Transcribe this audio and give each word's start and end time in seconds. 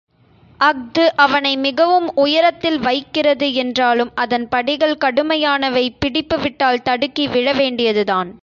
அஃது 0.59 1.15
அவனை 1.15 1.57
மிகவும் 1.57 2.07
உயரத்தில் 2.15 2.79
வைக்கிறது 2.79 3.53
என்றாலும் 3.53 4.11
அதன் 4.15 4.49
படிகள் 4.49 4.97
கடுமையானவை 5.05 5.85
பிடிப்பு 5.99 6.39
விட்டால் 6.39 6.81
தடுக்கி 6.81 7.27
விழவேண்டியதுதான். 7.27 8.31